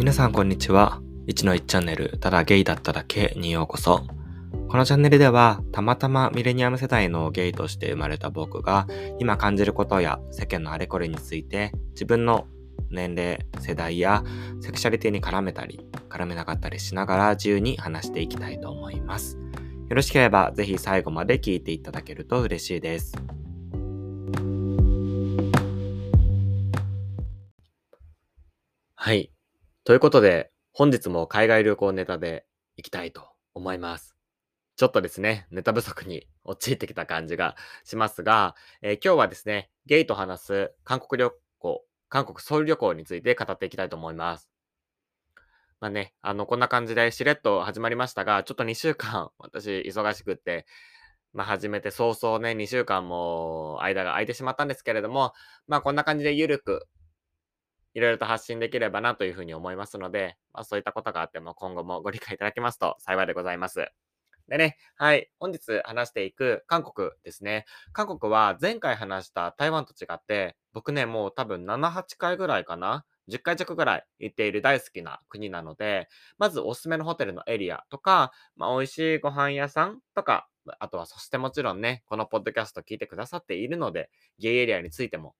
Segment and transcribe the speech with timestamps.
[0.00, 1.02] 皆さんこんにちは。
[1.26, 4.06] 1の1チャンネル、ただゲイだっただけにようこそ。
[4.68, 8.86] このチャンネルでは、たまたまミレニアム世代のゲイとして生まれた僕が、
[9.18, 12.46] 今感じることや世間のあれこれについて、自分の
[12.88, 14.24] 年齢、世代や
[14.62, 19.36] セクシャリティに絡めたり、絡めなかったりしながら自由に話していきたいと思います。
[19.36, 23.14] よろしければ、ぜひ最後まで聞いていただけると嬉しいです。
[28.94, 29.30] はい。
[29.82, 32.44] ということで、本日も海外旅行ネタで
[32.76, 34.14] 行きたいと思います。
[34.76, 44.50] ちょっとですね、ネタ不足に陥ってきた感じがしますが、えー、今日はですね、ゲイと話す韓国旅行、韓国ソウル旅行について語っていきたいと思います。
[45.80, 50.66] まあね、あの、こんな感じでしれっと始まりましたが、ちょっと2週間、私、忙しくって、
[51.32, 55.32] まあ、始めて早々ね、2週間も間が空いてしまったんですけれども、
[55.68, 56.86] まあ、こんな感じでゆるく、
[57.94, 63.86] いろいろと発信できればなというふうに思いますので、まあ、そういったことがあっても今後もご理解いただけますと 幸いでございます。
[64.48, 65.30] でね、はい。
[65.38, 67.66] 本日話していく韓国ですね。
[67.92, 73.04] 韓国は前回話した台湾と違って、僕ね、もう多分7、8回ぐらいかな。
[73.28, 85.34] 10回弱ぐらい行っている大好きな国なので、まずおすすめのホテルのエリアとか、まあ、美味しいご飯屋さんとか、あとはそしてもちろんね、このポッドキャスト聞いてくださっているので、ゲイエリアについても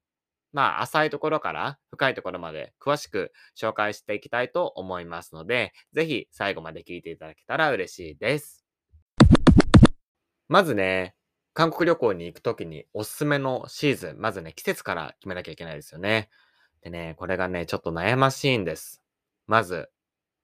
[0.53, 8.65] まあ、浅いところから深いところまで詳しく紹介していきたいと思いますので、ぜひ最後まで聞いていただけたら嬉しいです。
[10.48, 11.15] まずね、
[11.55, 16.28] 韓国旅行に行くときにおすすめのシーズン、まずね、季節から決めなきゃいけないですよね。
[16.83, 19.03] でね、これがね、ちょっと悩ましいんです。
[19.47, 19.91] まず、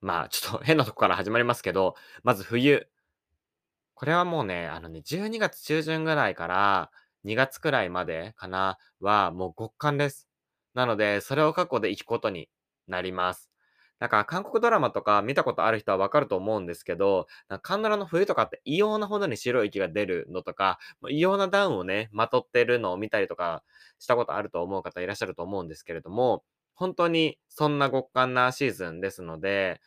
[0.01, 2.89] まあ、ちょっと 変なとこから始まりますけど、まず冬。
[3.95, 6.91] これはもうね、あのね、12月中旬ぐらいから、
[7.27, 10.29] 2月くらいまでかなはもう極寒です。
[10.75, 12.49] なので、それを過去で行くことに
[12.87, 13.51] なります。
[13.99, 17.27] なんか韓国ドラマとか見たことある人はわかると思うんですけど、
[17.63, 20.79] カンナラの冬とかって異様なほどに白い息が出るのとか、
[21.09, 23.63] 異様なダウンをね、まとってるのを見たりとか
[23.99, 29.81] したことあると思う方いらっしゃると思うんですけれども、本当にそんな極寒なシーズンですので、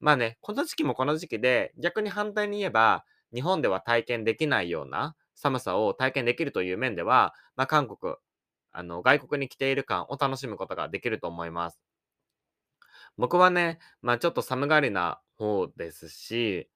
[0.00, 3.04] まあね、この時期もこの時期で、逆に反対に言えば、
[3.34, 8.16] 日本では体験できないような寒さを体験できるという面では、まあ、韓国、
[8.72, 11.80] あの、外国に来ている感を楽しむことができると思います。
[13.16, 16.68] 僕はね、まあ、ちょっと寒がりな方ですし、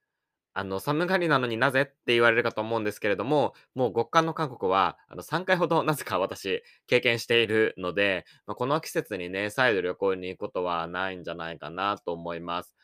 [0.55, 12.75] あの、寒がりなのになぜって言われるかと思うんですけれども、もう極寒の韓国は、あの、3回ほど なぜか私、経験しているので、まあ、この季節にね、再度旅行に行くことはないんじゃないかなと思います。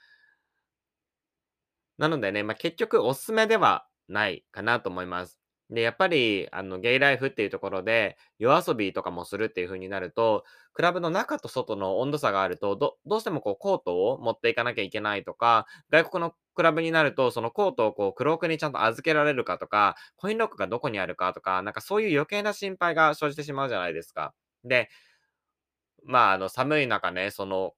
[1.98, 5.40] なのでね、まあ、結局おすすめではないかなと思います。
[5.70, 10.44] で、やっぱり、あの、ゲイライフっていうところで、夜遊びとかもするっていう風になると、
[10.74, 24.34] クラブの中と外の温度差があると、どどうしてもこうコートを持っていかなきゃいけないとか、外国のクラブになると、そのコートをこうクロークにちゃんと預けられるかとか、コインロックがどこにあるかとか、なんかそういう余計な心配が生じてしまうじゃないですか。
[24.64, 24.88] で、
[26.04, 27.74] まあ、あの、寒い中ね、その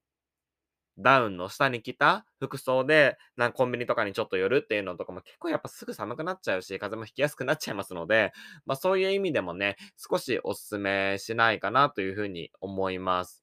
[0.98, 8.32] ダウンの下に着た服装で、なんコンビニとかにちょっと寄るっていうのとかも結構やっぱすぐ寒くなっちゃうし、風もひきやすくなっちゃいますので、
[8.66, 13.42] まあそういう意味でもね、少しお勧めしないかなというふうに思います。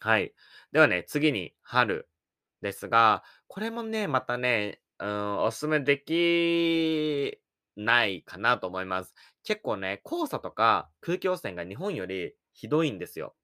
[0.00, 0.34] はい。
[0.72, 2.08] ではね、次に春
[2.62, 7.40] ですが、これもね、またね、うん、お勧めでき
[7.76, 9.14] ないかなと思います。
[9.44, 13.34] 結構ね、黄砂とか空気汚染が日本よりひどいんですよ。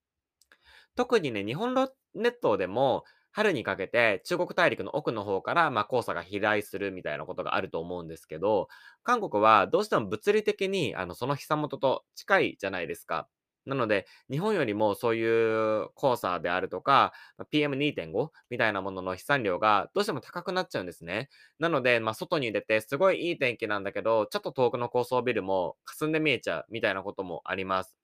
[0.97, 1.75] 特にね、日本
[2.14, 3.04] 列島でも、
[3.34, 8.69] 春にかけて中国大陸の奥の方から、まあ、黄砂が飛来するみたいなことがあると思うんですけど、
[9.04, 13.28] 韓国はどうしても物理的に、あの、その日元と近いじゃないですか。
[13.64, 17.12] なので、日本よりもそういう黄砂であるとか、
[17.50, 21.31] PM2.5 みたいなものの飛散量がどうしても高くなっちゃうんですね。
[21.58, 28.01] なので、まあ、外に出てすごいいい天気なんだけど、ちょっと遠くの高層ビルも霞んで見えちゃうみたいなこともあります。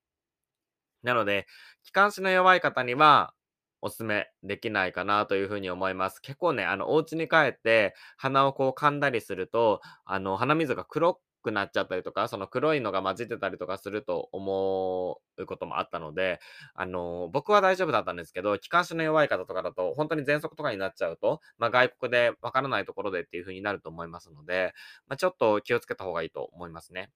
[1.02, 1.46] なので、
[1.84, 3.34] 気管支の弱い方には、
[3.80, 6.20] お勧めできないかなというふうに思います。
[6.20, 16.40] 結構ね、あの、お家に帰って鼻をこう噛んだりすると、あの、鼻水が黒くなっちゃったりとか、その黒いのが混じってたりとかすると思うこともあったので、
[16.74, 24.74] あの、僕は大丈夫だったんですけど、気管支の弱い方とかだと、本当に喘息とかになっちゃうと、まあ、外国でわからないところでっていう風になると思いますので、
[25.06, 27.10] まあ、ちょっと気をつけた方がいいと思いますね。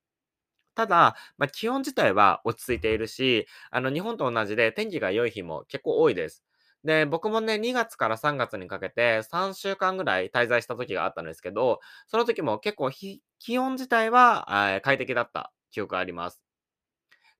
[0.75, 6.43] ただ、まあ、気温自体は落ち着いているし、あの、日本と同じで天気が良い日も結構多いです。
[6.85, 12.91] で、僕もね、2月から3月にかけて3週間ぐらい滞在した時があったんですけど、その時も結構
[13.39, 16.43] 気温自体は、快適だった記憶があります。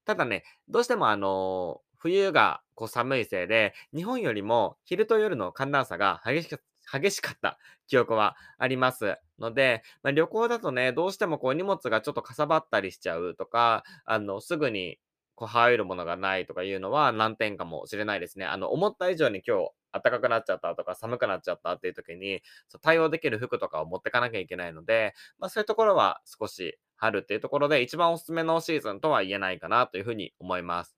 [0.05, 6.57] ただね、どうしてもあの、冬がこう寒いせいで、日本よりも昼と夜の寒暖差が激し
[6.93, 14.99] 激しかった記憶はありますので、まあ、旅行だとね、どうしてもこう荷物がちょっとかさばったりしちゃうとか、あの、すぐに
[15.35, 18.47] こう入るものがないとかいうのは難点かもしれないですね。
[18.47, 30.97] あの、思った以上に今日暖かくなっちゃったとか寒くなっちゃったっていう時に、そう対応できる服とかを持ってかなきゃいけないので、まあそういうところは少し春っていうところで一番おすすめのシーズンとは言えないかなというふうに思います。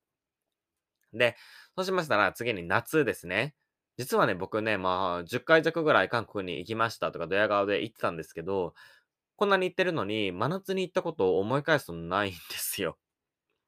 [1.13, 1.37] で、
[1.77, 3.55] そうしましたら次に夏ですね。
[3.97, 8.75] 実はね、僕ね、まあ、10回弱ぐらい韓国に行きましたとか、ドヤ顔で言ってたんですけど、
[9.37, 12.99] こんなに行ってるのに、真夏に行ったことを思い返すとないんですよ。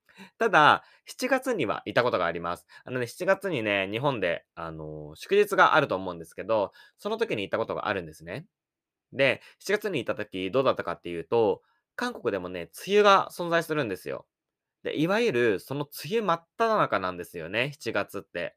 [0.39, 2.67] ただ、7月には行ったことがあります。
[2.85, 8.47] あのね、7月にね、日本で、あの、祝日があると思うんですけど、その時に行ったことがあるんですね。
[9.13, 11.63] で、7月に行った時どうだったかっていうと、
[11.97, 14.27] 韓国でもね、梅雨が存在するんですよ。
[14.83, 18.57] で、いわゆるその梅雨真っ只中なんですよね、7月って。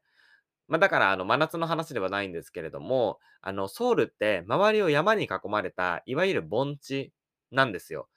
[0.70, 7.12] まあ、だから、あの、真夏の話ではないんですけれども、あの、ソウルって周りを山に囲まれた、いわゆる盆地
[7.50, 8.08] なんですよ。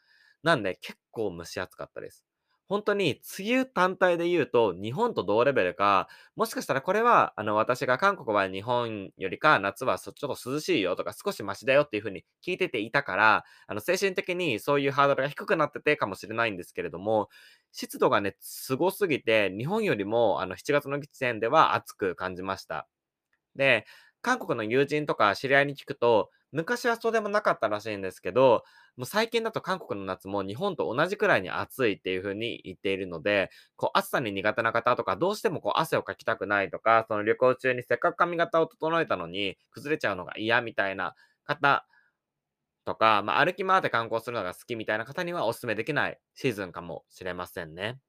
[0.43, 2.25] なんで、結構蒸し暑かったです。
[2.69, 17.29] 本当に梅雨単体で言うと、日本と同レベルか、もしかしたらこれは、あの、私が韓国は日本よりか夏はちょっと涼しいよとか少しマシだよっていう風に聞いてていたから、あの、精神的にそういうハードルが低くなっててかもしれないんですけれども、
[17.73, 22.87] 湿度がね、すごすぎて、日本よりもあの、7月の時点では暑く感じました。
[23.55, 23.85] で、
[24.21, 28.63] 韓国の友人とか知り合いに聞くと、昔はそうでもなかったらしいんですけど、
[28.95, 41.15] もう最近だと韓国の夏も日本と同じくらいに暑いっていう風に言っているので、こう暑さに苦手な方とか、どうしてもこう汗をかきたくないとか、その旅行中にせっかく髪型を整えたのに崩れちゃうのが嫌みたいな
[41.45, 41.85] 方
[42.85, 47.99] とか、まあ、歩き回って観光するのが好きみたいな方にはお勧めできないシーズンかもしれませんね。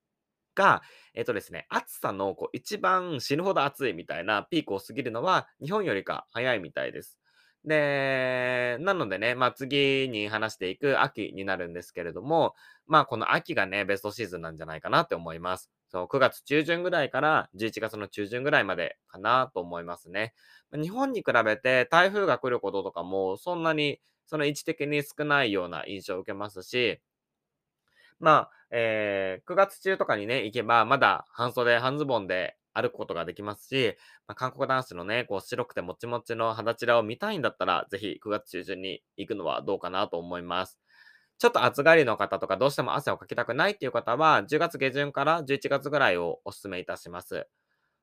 [0.56, 0.82] が、
[1.14, 7.18] えっとですね、暑さのこう一番死ぬほど暑いみたいなピークを過ぎるのは日本よりか早いみたいです。
[7.64, 12.54] で、なのでね、まあ次に話していく秋になるんですけれども、
[12.86, 15.70] まあこの秋がね、ベストシーズンなんじゃないかなって思います。
[15.88, 20.34] そう、9月中旬ぐらいから11月の中旬ぐらいまでかなと思いますね。
[20.72, 27.00] 日本に比べて台風が来ることとかもそんなにその位置的に少ないような印象を受けますし、
[28.20, 40.78] まあ、えー、9月中とかにね、行けば、まだ半袖、半ズボンで歩くことができますし、まあ、韓国男子のね、こう白くてもちもちの肌チラを見たいんだったら、ぜひ9月中旬に行くのはどうかなと思います。
[41.38, 47.48] ちょっと暑がりの方とか、どうしても汗をかきたくないっていう方は、10月下旬から11月ぐらいをお勧めいたします。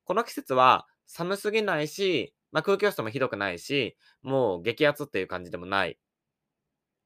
[0.05, 5.97] この季節は寒すぎないし、まあ、空気汚染もひどくないし、もう激アツっていう感じでもない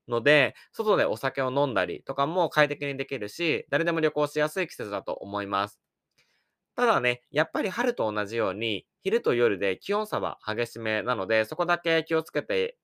[0.08, 5.85] ので、外でお酒を飲んだりとかも快適にできるし、誰でも旅行しやすい季節だと思います。
[6.75, 12.77] ただね、やっぱり春と同じように、昼と夜で気温差は激しめなので、そこだけ気をつけて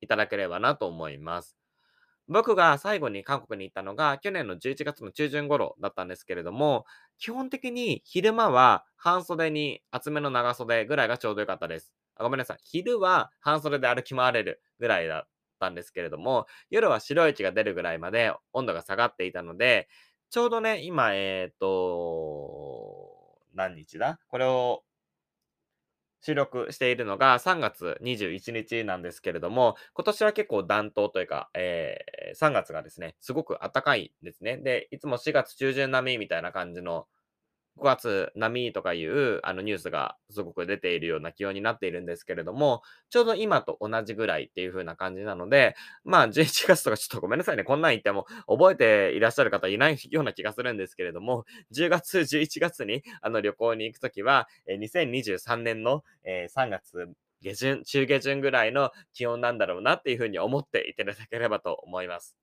[0.00, 1.56] いただければなと思います。
[2.28, 6.86] 僕が最後に韓国に行ったのが、去年の11月の中旬頃だったんですけれども、
[7.18, 11.92] 基本的に昼間は半袖に厚めの長袖ぐらいがちょうどよかったです。
[12.16, 12.58] あごめんなさい。
[12.62, 15.28] 昼は半袖で歩き回れるぐらいだっ
[15.60, 19.88] たんですけれども、夜は白い息が出るぐらいまで温度が下がっていたので、
[20.30, 22.73] ちょうどね、今、えっ、ー、と、
[23.54, 24.18] 何日だ？
[24.28, 24.82] これを
[26.22, 34.56] 収録しているのが3月21日なんですけれども、今年は結構暖冬というか、えー、3月がですね、すごく暖かいんですね。
[34.56, 37.06] で、いつも4月中旬並みみたいな感じの
[37.76, 48.76] 5月並みとかいうあのニュースがすごく出ているような気温になっているんですけれども、ちょうど今と同じぐらいっていう風な感じなので、まあ11月とかちょっとごめんなさいね、こんなん言っても覚え
[49.10, 56.04] ていらっしゃる方いないような気がするんですけれども、10月、11月にあの旅行に行くときは、2023年の、
[56.48, 57.08] 3月
[57.42, 62.34] 下旬、中下旬ぐらいの気温なんだろうなっていう風に思っていただければと思います。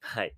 [0.00, 0.34] はい。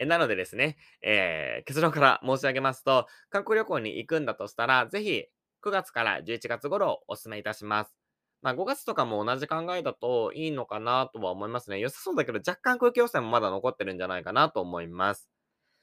[0.00, 5.24] なのでですね、えー、結論から申し上げますと、観光旅行に行くんだとしたら、ぜひ
[5.62, 7.94] 9月から11月頃をお勧めいたします。
[8.42, 11.78] まあ5月とかも同じ考えだといいのかなとは思いますね。
[11.78, 15.30] 良さそうだけど若干空気汚染もまだ残ってるんじゃないかなと思います。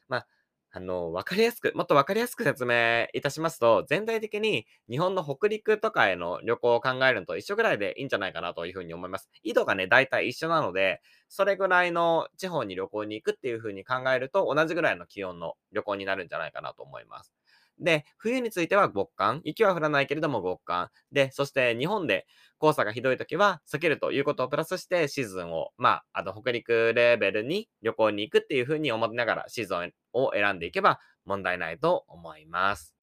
[0.07, 0.27] まあ
[0.73, 9.29] あの、わかりやすく、もっとわかりやすく説明いたしますと、全体的に日本の北陸とかへの旅行を考えるのと一緒ぐらいでいいんじゃないかなというふうに思います。
[9.43, 17.40] 緯度がね、大体一緒なので、それぐらいの地方に旅行に行くっていうふうに考えると、同じぐらいの気温の旅行になるんじゃないかなと思います。
[17.81, 19.41] で、冬については極寒。
[19.43, 20.89] 雪は降らないけれども極寒。
[21.11, 22.27] で、そして日本で
[22.61, 32.95] 黄砂がひどい時は避けるということをプラスしてシーズンを、まあ、あの、北陸レベルに旅行に行くっていうふうに思いながらシーズンを選んでいけば問題ないと思います。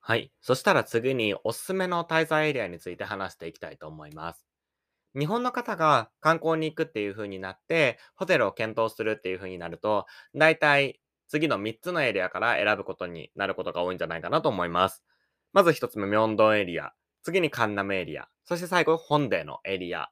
[0.00, 0.30] はい。
[0.40, 4.46] そしたら次におすすめの滞在エリアについて話していきたいと思います。
[5.18, 15.04] 日本の方が観光に行くっていう風になって、ホテルを検討するっていう風になると、だいたい次の3つのエリアから選ぶことになることが多いんじゃないかなと思います。
[15.52, 16.92] まず1つ目、ミョンドンエリア。
[17.22, 18.28] 次にカンナムエリア。
[18.44, 20.10] そして最後、本デのエリア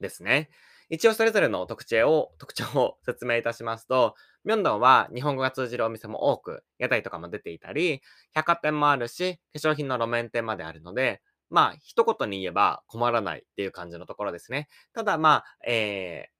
[0.00, 0.50] ですね。
[0.90, 4.14] 一応それぞれの特徴を、特徴を 説明いたしますと、
[4.44, 8.02] ミョンドンは日本語が通じるお店も多く、屋台とかも出ていたり、
[8.32, 14.68] 百貨店もあるし、化粧品の路面店まであるので、まあ、一言に言えば困らないっていう感じのところですね。
[14.92, 16.39] ただまあ、えー、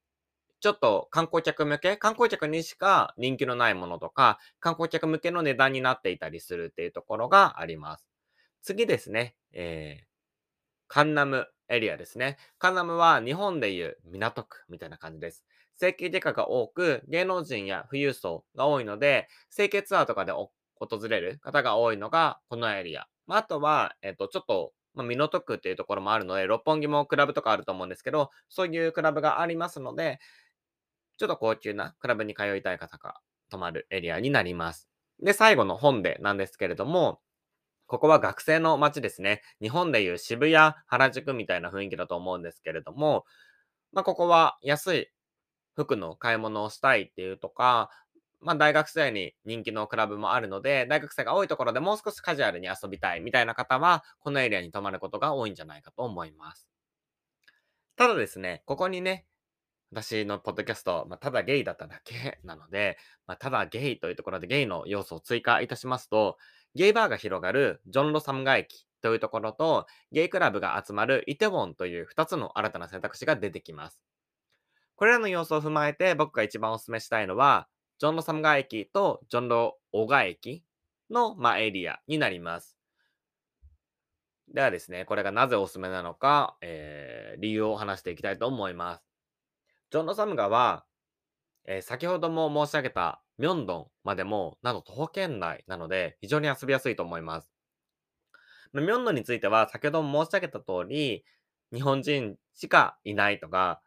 [0.60, 8.06] ちょっと観光客向け、観光客にしか人気のないものとか、観光客向けの値段になっていたりするっていうところがあります。
[8.62, 10.04] 次ですね、えー、
[10.86, 12.36] カンナムエリアですね。
[12.58, 15.44] カンナムは日本でいう港区みたいな感じです。
[15.76, 20.48] 整形外科が多く、芸能人や富裕層が多いので、整形ツアーとかで訪
[21.08, 23.06] れる方が多いのがこのエリア。
[23.26, 30.18] まあ、あとは、えっ、と、ちょっと、まあ、港区っていうところもあるので、六本木もクラブとかあると思うんですけど、そういうクラブがありますので、
[31.20, 34.88] ちょっと高級なクラブに通いたい方が泊まるエリアになります。
[35.22, 37.20] で、最後の本でなんですけれども、
[37.84, 39.42] ここは学生の街ですね。
[39.60, 43.26] 日本でいう渋谷、原宿みたいな雰囲気だと思うんですけれども、
[43.92, 45.08] まあ、ここは安い
[45.76, 47.90] 服の買い物をしたいっていうとか、
[48.40, 56.66] まあ、大学生に人気のクラブもあるので、大学生が多いところでもう少しカジュアルに遊びたいみたいな方は、このエリアに泊まることが多いんじゃないかと思います。
[57.96, 59.26] ただですね、ここにね、
[59.92, 66.38] 私のポッドキャスト、まあ、ただゲイだっただけ なので、まあ、ただゲイというところでゲイの要素を追加いたしますと、
[66.74, 74.00] ゲイバーが広がるジョンロサム街駅というところと、ゲイクラブが集まるイテウォンという2つの新たな選択肢が出てきます。
[74.94, 77.68] これらの要素を踏まえて僕が一番お勧めしたいのは、
[77.98, 80.64] ジョンロサム街駅とジョンロオガ駅
[81.10, 82.78] の、まあ、エリアになります。
[84.52, 89.09] ではですね、これがなぜおすすめなのか、えー、理由を話していきたいと思います。
[89.90, 90.84] ジョンロサムガは、
[91.64, 97.50] えー、先ほども申し上げたミョンドンまでも、など徒歩圏内なので、非常に遊びやすいと思います。
[98.72, 101.24] ミョンドンについては、先ほども申し上げた通り、
[101.72, 103.80] 日本人しかいないとか、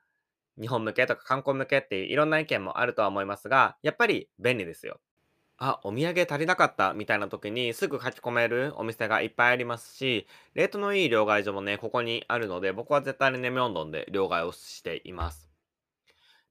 [0.60, 5.00] 日本向けとか観光向けっていういろんな意見もあるとは思いますが、やっぱり便利ですよ。
[5.58, 15.53] あ、お土産足りなかったみたいな時にすぐ書き込めるお店がいっぱいありますし、レートのいい両替所もね、ここにあるので、僕は絶対にね、ミョンドンで両替をしています。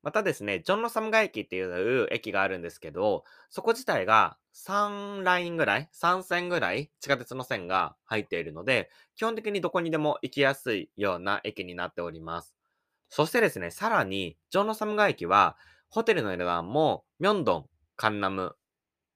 [0.02, 12.54] またですね、ジョンロサム街駅っていう駅があるんですけど、そこ自体が3ラインぐらい、3線ぐらい地下鉄の線が入っているので、基本的にどこにでも行きやすいような駅になっております。
[13.10, 15.56] そしてですね、さらに、ジョンロサム街駅は、
[15.88, 18.56] ホテルの値段も、ミョンドン、カンナム、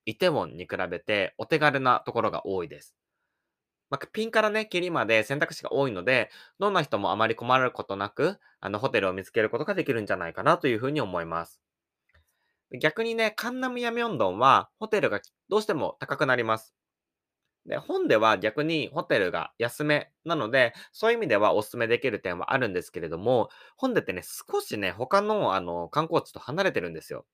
[0.05, 2.95] イテウォンに比べてお手軽なところが多いです。
[3.91, 11.61] まあ、ピンからね、切りまで選択肢が多いので、どんな人もあまり困ることなく、あの、ホテルを見つけることができるんじゃないかなというふうに思います。
[12.81, 16.75] 逆にね、カンナムやミョンドンは、ホテルがどうしても高くなります。
[17.67, 27.27] で、本では逆にホテルが安めなので、そういう意味ではお勧めできる点はあるんですけれども、本でってね、少しね、他のあの観光地と離れてるんですよ。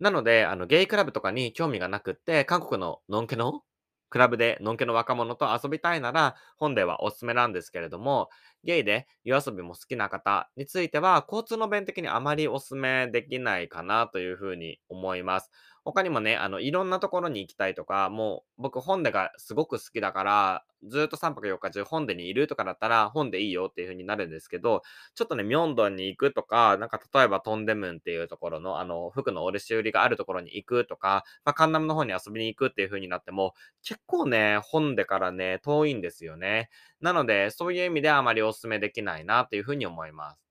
[0.00, 3.62] なので、あの、ゲイクラブとかに興味がなくって、韓国のノンケの
[4.10, 8.28] クラブでのんけの若者と遊びたいなら、本ではおすすめなんですけれども、
[8.64, 15.50] ゲイで夜遊びも好きな方については、交通の便的にあまりおすすめできないかなというふうに思います。
[15.84, 24.82] 他にもね、あの、いろんなところに行きたいとか、もう僕本でがすごく好きだから、ずっと3泊4日中本でにいるとかだったら本でいいよっていう風になるんですけど、
[25.14, 36.68] ちょっとね、ミョンドンに行くとか、なんか例えばトンデムンっていうところの、あの、服の卸売りがあるところに行くとか、まあ、カンナムの方に遊びに行くっていう風になっても、結構ね、本でからね、遠いんですよね。
[37.00, 40.50] なので、そういう意味であまりお勧めできないなっていう風に思います。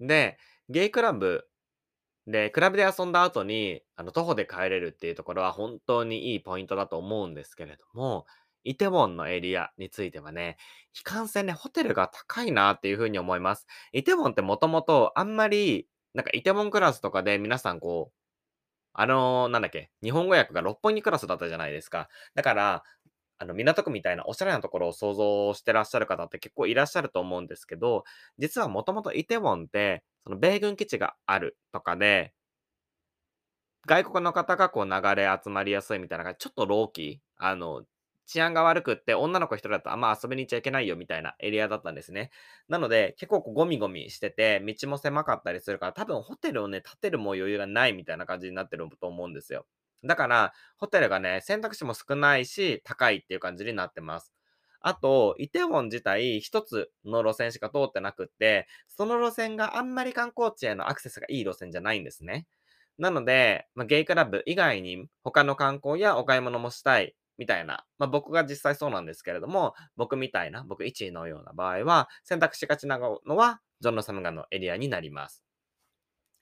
[0.00, 1.49] で、ゲイクラブ
[2.30, 8.26] で、クラブで遊んだ後に、あの、徒歩で帰れるっていうところは本当にいいポイントだと思うんですけれども、
[8.62, 10.56] イテウォンのエリアについてはね、
[10.98, 13.66] いかんせんね、ホテルが高いなっていうふうに思います。
[13.92, 18.20] イテウォンってもともとあんまり、なんかイテウォンクラスとかで皆さんこう、
[18.92, 22.08] あのー、なんだっけ、日本語訳が六本木クラスだったじゃないですか。
[22.34, 22.84] だから、
[23.38, 28.04] あの、港区みたいなおしゃれなところを想像してらっしゃる方って結構いらっしゃると思うんですけど、
[28.38, 32.34] 実はもともとイテウォンって、その米軍基地があるとかで、
[33.86, 37.84] 外国の方がこう流れ集まりやすいみたいな感じ、ちょっとローキー、あの、
[38.26, 42.30] 治安が悪くって女の子一人だとあんま遊びに行っちゃいけないよみたいなエリアだったんですね。
[42.68, 49.66] なので結構ゴミゴミしてて道も狭かったりするから多分ホテルをね建てるも余裕がないみたいな感じになってると思うんですよ。
[50.04, 54.32] だから、ホテルがね、選択肢も少ないし、高いっていう感じになってます。
[54.80, 62.46] あと、イテウォン自体一つの路線しか通ってなくって、その路線があんまり観光地へのアクセスがいい路線じゃないんですね。
[62.98, 75.42] なので、まあ、ゲイクラブ以外に他の観光やお買い物もしたいみたいな、まあ、僕が実際そうなんですけれども、僕みたいな、僕1位のような場合は、選択しがちなのは、ジョン・ノサムガのエリアになります。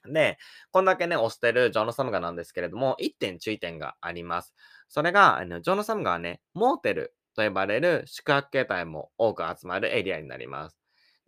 [0.06, 0.38] で、
[0.72, 4.54] こんだけね、推してるジョン・ノサムガなんですけれども、1点注意点があります。
[4.88, 10.76] それが、あのジョン・ノサムガはね、モーテルと呼ばれる宿泊形態も多く集まるエリアになります。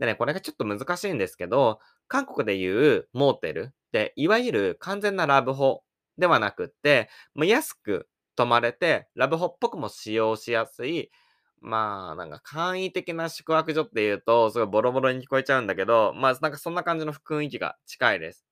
[0.00, 5.85] でね、これがちょっと難しいんですけど、韓国でいうモーテルって、いわゆる完全なラブホ
[6.19, 11.12] ではなくって、もう安く泊まれて、ラブホっぽくも使用しやすい、
[11.61, 18.45] まあ、なんか簡易的な宿泊所っていうと、すごいボロボロに聞こえちゃうんだけど、まあ、なんかそんな感じの雰囲気が近いです。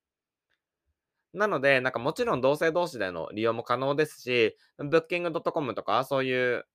[1.32, 6.66] なので、なんかもちろん同性同士での利用も可能ですし、ブッキングドットコムとかそういう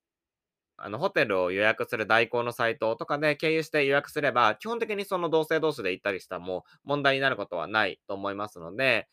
[0.76, 9.08] あの、ホテルを予約する代行のサイトとかで経由して予約すれば、基本的にその同性同士で行ったりしたらもう問題になることはないと思いますので、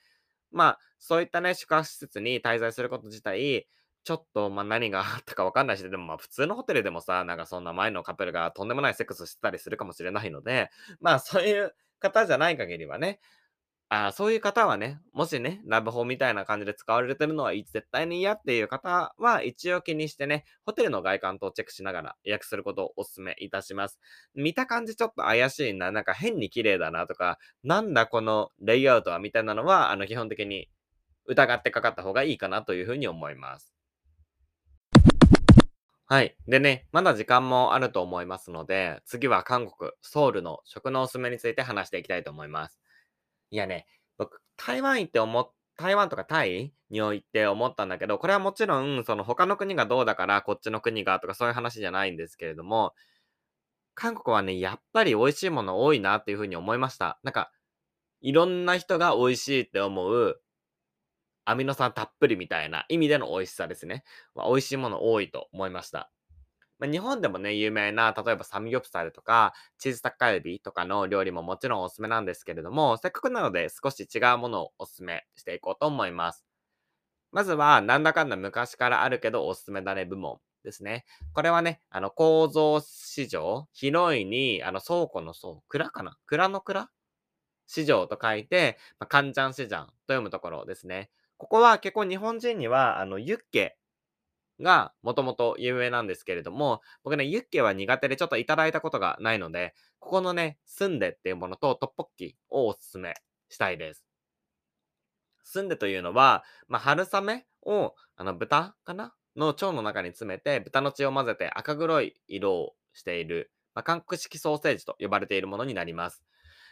[0.51, 3.67] まあ、そういったね、宿泊施設に滞在すること自体、
[4.03, 13.19] ちょっと、まあ、何があったかわかんないし、でもまあ、普通のホテルでもさ、なんかそんな前のカップルがとんでもないセックスしてたりするかもしれないので、まあ、そういう方じゃない限りはね、
[13.93, 23.99] ああ、そういう方はね、もしね、ラブホみたいな感じで使われてるのは絶対に嫌っていう方は一応気にしてね、ホテルの外観とチェックしながら予約することをお勧めいたします。
[24.33, 30.69] 見た感じちょっと怪しいな、なんか変に綺麗だなとか、なんだこのレイアウトはみたいなのは、あの基本的に
[31.25, 33.73] 疑ってかかった方がいいかなというふうに思います。
[36.05, 36.37] はい。
[36.47, 42.79] でね、まだ時間もあると思いますので、次は韓国、ソウルの食のおすすめについて話していきたいと思います。
[43.51, 43.85] いやね、
[44.17, 52.93] 僕、台湾行って思っ台湾とかタイにおいて思ったんだけど、これはもちろん、その他の国がどうだから、こっちの国がとかそういう話じゃないんですけれども、
[53.95, 57.19] 韓国はね、やっぱり美味しいもの多いなっていう風に思いました。
[57.23, 57.51] なんか、
[58.21, 60.41] いろんな人が美味しいって思う、
[61.45, 64.03] アミノ酸たっぷりみたいな意味での美味しさですね。
[64.35, 66.11] ま、美味しいもの多いと思いました。
[66.81, 76.43] まあ、日本でもね、有名な、例えばサムギョプサルとか、チーズタッカルビとかの料理ももちろんおすすめなんですけれども、せっかくなので少し違うものをおすすめしていこうと思います。
[77.31, 81.05] まずは、なんだかんだ昔からあるけどおすすめだね部門ですね。
[81.33, 86.17] これはね、あの、構造市場、広いに、あの、倉庫の倉、蔵かな？
[86.25, 86.89] 蔵の蔵
[87.67, 91.11] 市場と書いて、まあ、カンジャン市場と読むところですね。
[91.37, 93.77] ここは結構日本人には、あの、ユッケ
[94.61, 103.15] がもともと有名なんですけれども、僕ね、ユッケは苦手でちょっといただいたことがないので、ここのね、スンデっていうものとトッポッキをおすすめ
[103.49, 104.05] したいです。
[105.43, 109.13] スンデというのは、まあ、春雨を、あの、豚かな？
[109.35, 116.23] の腸の中に詰めて、豚の血を混ぜて赤黒い色をしている、まあ、韓国式ソーセージと呼ばれているものになります。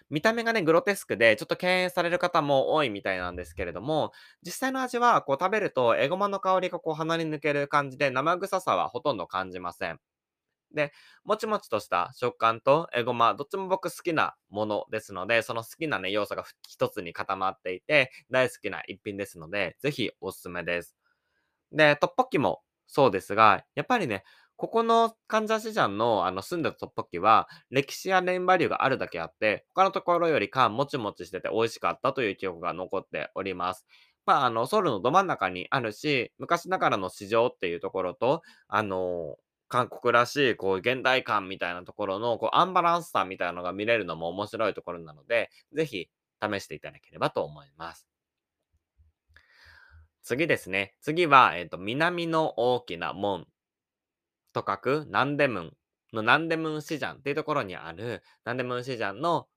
[0.09, 4.11] 見た目がね、グロテスクで、ちょっと敬遠される方も多いみたいなんですけれども、
[4.43, 9.99] 実際の味は、こう食べると、エゴマの香りがこう鼻に抜ける感じで、生臭さはほとんど感じません。
[10.73, 10.93] で、
[11.23, 20.95] もちもちとした食感とエゴマ、どっちも僕好きなものですので、その好きなね、要素が一つに固まっていて、大好きな一品ですので、ぜひおすすめです。
[21.71, 24.23] で、トッポッキもそうですが、やっぱりね、
[24.59, 33.85] ここのカンザスジャンのあの住んでたトッポッキは、歴史や年バリューがあるだけあって、他のところよりかもちもちしてて美味しかったという記憶が残っております。
[34.25, 39.37] まあ、あの、ソウルのど真ん中にあるし、昔ながらの市場っていうところと、あの
[39.69, 46.09] 韓国らしい、こう、現代感みたいなところの、こう、アンバランスさみたいなのが見れるのも面白いところなので、ぜひ
[46.41, 48.05] 試していただければと思います。
[50.21, 50.95] 次ですね。
[50.99, 53.47] 次は、えっ、ー、と、南の大きな門
[54.53, 55.77] と書くナンデムン
[56.13, 59.47] のナンデムン市場っていうところにある、ナンデムン市場の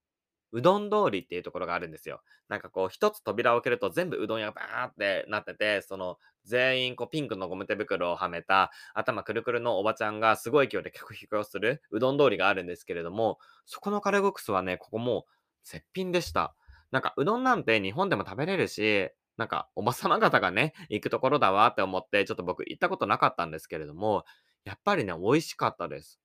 [0.52, 2.22] うどん通りっていうところがあるんですよ。
[2.48, 15.26] なんかこう、一つ扉を開けると全部うどん屋がバーってなってて、その、全員こうピンクのゴム手袋をはめた頭くるくるのおばちゃんがすごい勢いで客引きをするうどん通りがあるんですけれども、そこのカレーボックスはね、ここも
[15.64, 16.54] 絶品でした。
[16.90, 24.24] なんかうどんなんて日本でも食べれるし、なんかおばさま方がね、行くところだわって思って、ちょっと僕行ったことなかったんですけれども、
[24.64, 26.20] やっぱりね、美味しかったです。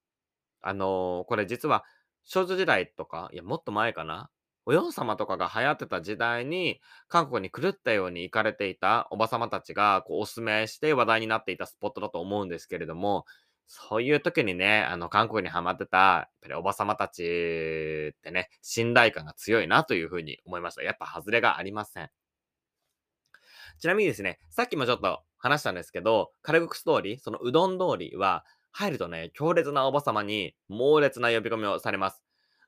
[0.61, 1.83] あのー、これ実は
[2.23, 4.29] 少女時代とか、いや、もっと前かな。
[4.65, 13.25] お嬢様とかが流行ってた時代に、韓国に狂ったように行かれていたおばさまたちが、こう、おすすめして話題になっていたスポットだと思うんですけれども、
[13.65, 20.83] そういう時にね、あの、韓国にハマってた、やっぱりおばさまたちってね、信頼感が強いなというふうに思いました。
[20.83, 22.09] やっぱ外れがありません。
[23.79, 32.23] ちなみにですね、さっきもちょっと話したんですけど、カルグクス通り、そのうどん通りは、入るとね、強烈なおばさまに猛烈な呼び込みをされます。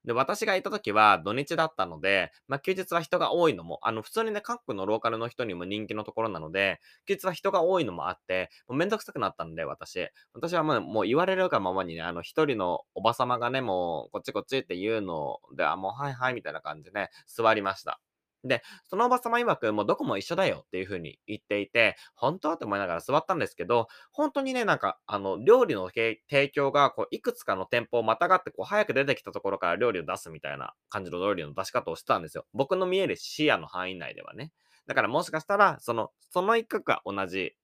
[0.05, 10.09] で、私がいた時は土日だったので、まあ、休日は人が多いのも、あの、普通にね、韓国のローカルの人にも人気のところなので、休日は人が多いのもあって、もうめんどくさくなったんで、私。
[10.33, 17.99] 私はもう、もう言われるがままにね、あの、一人のおばさまがね、もう、こっちこっちって言うので、あ、もう、はいはい、みたいな感じでね、座りました。
[18.43, 32.45] で、そのおばさま曰く、もうどこも一緒だよっていう風に言っていて、本当って思いながら座ったんですけど、本当にね、なんか、あの、料理の提供が、こう、いくつかの店舗をまたがって、こう、早く出てきたところから料理を出すみたいな感じの料理の出し方をしてたんですよ。
[32.53, 34.51] 僕の見える視野の範囲内ではね。
[34.87, 37.55] だからもしかしたら、その、その一角が同じ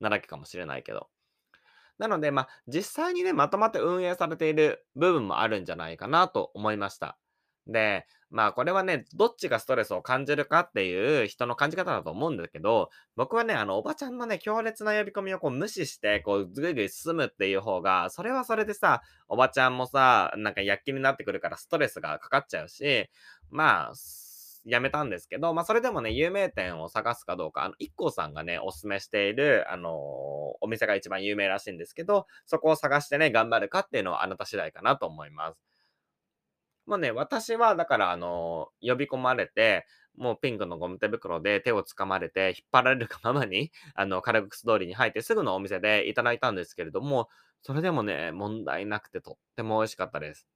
[0.00, 1.08] なだけかもしれないけど。
[1.98, 7.18] なので、まあ、実際にね、まとまって運営されている部分もあるんじゃないかなと思いました。
[7.66, 23.08] で、まあこれはね、どっちがストレスを感じるかっていう人の感じ方だと思うんだけど、僕はね、あの、おばちゃんのね、強烈な呼び込みをこう無視して、こう、ぐいぐい進むっていう方が、それはそれでさ、おばちゃんもさ、なんか躍起になってくるからストレスがかかっちゃうし、
[23.50, 23.92] まあ、
[24.64, 29.92] やめたんですけど、まあそれでもね、有名店を探すかどうか、あの、一 k さんがね、おすすめしている、あのー、
[30.60, 35.71] お店が一番有名らしいんですけど、そこを探してね、頑張るかっていうのはあなた次第かなと思います。
[36.86, 47.28] もうね、私はだからあの、呼び込まれて、もうピンクのゴム手袋で手を掴まれて、引っ張られるがままに、 あの、カラグクス通りに入ってすぐのお店でいただいたんですけれども、
[47.62, 50.48] それでもね、問題なくてとっても美味しかったです。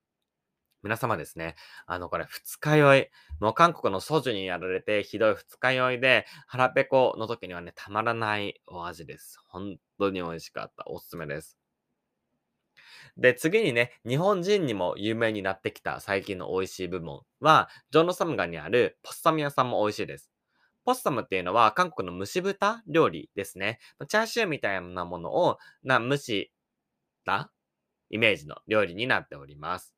[0.82, 3.10] 皆様ですね、あの、これ二日酔い。
[3.40, 9.38] もう韓国のソジュにやられてひどい二日酔いで、腹ペコの時にはね、たまらないお味です。
[9.48, 10.84] 本当に美味しかった。
[10.88, 11.65] おすすめです。
[13.16, 20.30] で、次にね、日本人にも有名になってきた最近の美味しい部門は、ジョンロサムガにあるポッサム屋さんも美味しいです。
[20.84, 23.80] ポッサムっていうのは韓国の蒸し豚料理ですね。
[24.08, 26.52] チャーシューみたいなものをな蒸し
[27.24, 27.50] た
[28.10, 29.96] イメージの料理になっております。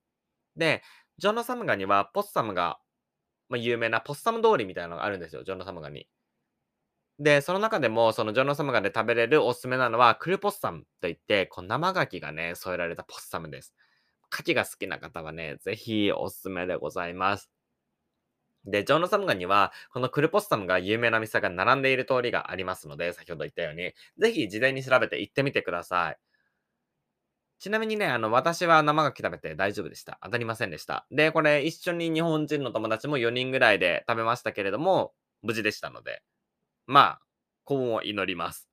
[0.56, 0.82] で、
[1.18, 2.80] ジョンロサムガにはポッサムが、
[3.48, 6.08] まあ、有名なポッサム通りみたいなのがあるんですよ、ジョンロサムガに。
[7.20, 13.74] で、その中でも、そのジョンロサムガで食べれるおすすめなのは、クルポッサムといって、こう生牡蠣がね、添えられたポッサムです。
[14.32, 17.50] 牡蠣が好きな方はね、ぜひおすすめでございます。
[18.64, 26.18] で、ジョンロサムガには、このクルポッサムが有名な店が並んでいる通りがありますので、先ほど言ったように、ぜひ事前に調べて行ってみてください。
[27.60, 30.18] ちなみにね、あの、私は生牡蠣食べて大丈夫でした。
[30.22, 31.06] 当たりませんでした。
[31.10, 36.22] で、これ一緒に日本人の友達も4人ぐらいで食べましたけれども、無事でしたので、
[36.88, 37.22] まあ、
[37.64, 38.68] 幸運を祈ります。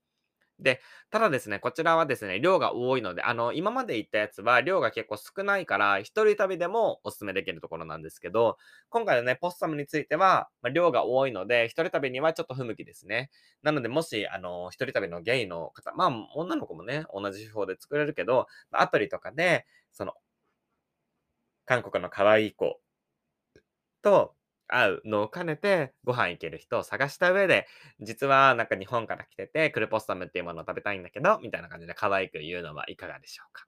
[0.59, 8.57] で、ただですね、こちらはですね、量が多いので、あの、今まで行ったやつは量が結構少ないから、一人旅でもお勧めできるところなんですけど、
[8.89, 13.31] 今回のね、ポッサムについては、まあ、量が多いので、一人旅にはちょっと不向きですね。
[13.63, 20.13] なので、もし、あの、一人旅のゲイの方、まあ、女の子もね、同じ手法で作れるけど、アプリとかで、その、
[21.65, 22.81] 韓国の可愛い子
[24.01, 24.35] と、
[24.67, 27.67] 会うのを兼ねて、ご飯行ける人を探した上で、
[28.01, 33.65] 実はなんか日本から来てて、クルポッサムっていうものを食べたいんだけど、みたいな感じで可愛く言うのはいかがでしょうか。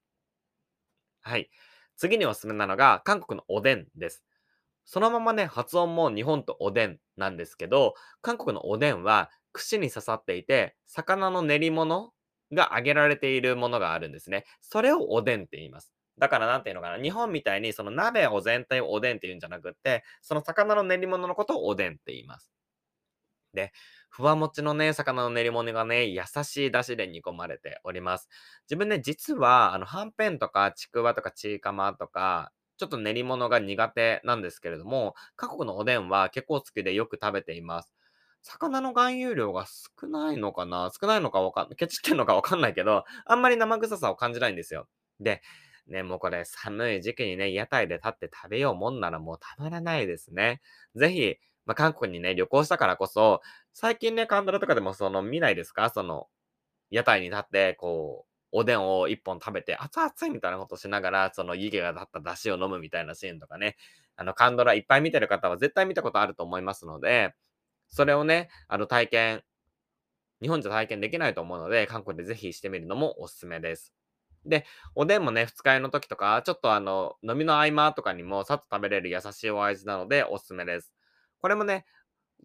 [1.22, 1.50] はい。
[1.96, 4.24] 次におすすめなのが、韓国のおでんです。
[4.86, 12.14] そのままね、発音も日本とおでんなんですけど、韓国のおでんは串に刺さっていて、魚の練り物
[12.54, 14.46] が揚げられているものがあるんですね。
[14.62, 15.97] それをおでんって言います。
[16.18, 22.52] だからなんていうのかな、日本みたいにその鍋を全体をおでんって言うんじゃなくって、その魚の練り物のことをおでんって言います。
[23.54, 23.72] で、
[24.10, 28.30] ふわもちのね、魚の練り物がね、優しい出汁で煮込まれております。
[28.70, 37.96] 自分ね、実は、あの、はんぺんとかちくわとかちいかまとか、ちょっと練り物が苦手なんですけれども、韓国のおでんは結構好きでよく食べています。
[38.44, 40.92] 魚の含有量が少ないのかな？
[41.00, 41.70] 少ないのかわかん。
[41.76, 44.88] ケチってんのかわかんないけど、あんまり生臭さを感じないんですよ。
[45.20, 45.42] で、
[45.88, 50.62] ね、もうこれ寒い時期にね、屋台で立って食べようもんならもうたまらないですね。
[50.96, 53.42] ぜひ、まあ、韓国にね、旅行したからこそ、
[53.74, 55.90] 最近ね、カンドラとかでもその見ないですか？
[55.90, 56.28] その、
[56.92, 63.78] 屋台に立って、こう、おでんを一本食べて、熱々みたいなことしながら、その湯気が立った出汁を飲むみたいなシーンとかね、
[64.16, 67.36] あの、カンドラいっぱい見てる方は絶対見たことあると思いますので、
[67.90, 69.44] それをね、あの、体験、
[70.42, 73.94] 日本じゃ体験できないと思うので、韓国でぜひしてみるのもおすすめです。
[74.48, 80.94] で、おでんもね、二日酔いの時とか、ちょっとあの、飲みの合間とかにもさっと食べれる優しいお味なのでおすすめです。
[81.40, 81.86] これもね、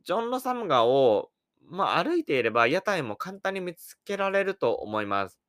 [0.05, 1.31] ジョンロサムガを、
[1.63, 5.41] まあ、歩いていれば屋台も簡単に見つけられると思います。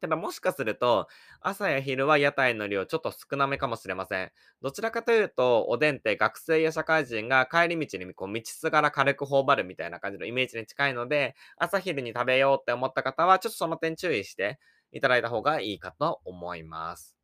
[0.00, 1.06] ただもしかすると、
[1.40, 4.32] 朝や昼は屋台の量ちょっと少なめかもしれません。
[4.60, 14.58] どちらかというと、おでんって学生や社会人が帰り道にこう道すがら軽く頬張るみたいな感じのイメージに近いので、朝昼に食べようって思った方は、ちょっとその点注意して
[14.92, 17.16] いただいた方がいいかと思います。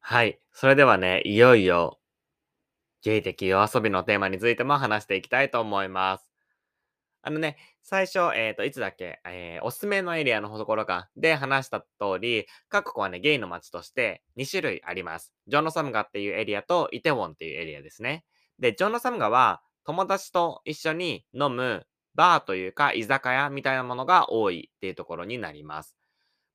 [0.00, 0.38] はい。
[0.52, 1.98] それではね、いよいよ、
[3.02, 6.28] 芸的夜遊びのテーマについても話していきたいと思います。
[7.22, 15.34] あのね、最初、えっ、ー、と、いつだっけ、えー、おすすめのエリアのところか、で話した通り、各国はね、ゲイの街として2種類あります。
[15.46, 18.24] ジョンノサムガっていうエリアとイテウォンっていうエリアですね。
[18.58, 25.97] で、ジョンノサムガは友達と一緒に飲むバーというか居酒屋みたいなものが多いっていうところになります。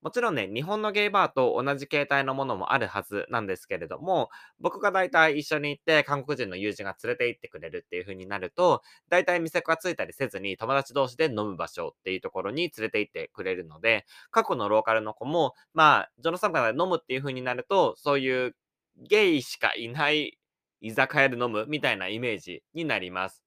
[0.04, 18.56] もちろんね、日本のゲイバーと同じ形態のものもあるはずなんですけれども、僕が大体一緒に行って韓国人の友人が連れて行ってくれるっていう風になると、大体店がついたりせずに友達同士で飲む場所っていうところに連れて行ってくれるので、過去のローカルの子も、まあ、ジョノサンカで飲むっていう風になると、そういう
[18.98, 20.38] ゲイしかいない
[20.82, 23.42] 居酒屋で飲むみたいなイメージになります。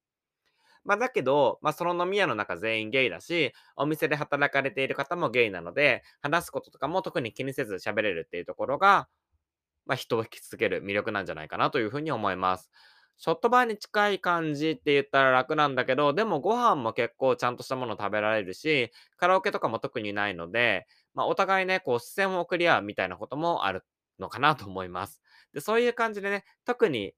[0.87, 9.09] まあ、だけど、まあ、その飲み屋の中全員ゲイだし、お店で働かれている方もゲイなので、話すこととかも特に気にせず喋れるっていうところが、
[9.87, 12.71] まあ、人を引きつける魅力なんじゃないかなというふうに思います。
[13.19, 23.85] ショットバーに近い感じって言ったら楽なんだけど、でもご飯も結構ちゃんとしたもの食べられるし、カラオケとかも特にないので、まあ、お互いね、こう、視線を送り合うみたいなこともある
[24.19, 25.23] のかなと思います。
[25.55, 27.15] で、そういう感じでね、特に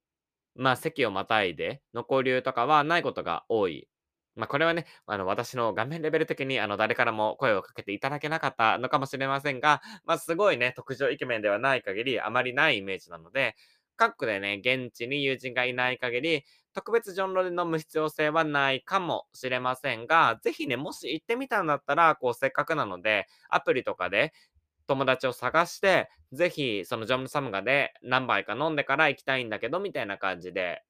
[0.59, 3.89] まあ、席をまたいでの交流とかはないことが多い。
[4.37, 13.57] まあ、これはね、あの、私の画面レベル的に、あの、誰からも声をかけていただけなかったのかもしれませんが、まあ、すごいね、特徴イケメンではない限り、あまりないイメージなので、
[13.97, 24.33] 各国でね、現地に友人がいない限り、特別ジョンロで飲む必要性はないかもしれませんが、ぜひね、もし行ってみたんだったら、こう、せっかくなので、アプリとかで
[24.89, 30.83] 友達を探して、ぜひ、そのジョムサムガで何杯か飲んでから行きたいんだけど、みたいな感じで